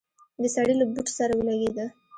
[0.41, 1.85] د سړي له بوټ سره ولګېده.